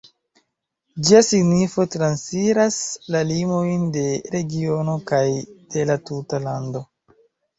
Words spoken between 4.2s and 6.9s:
regiono kaj de la tuta lando.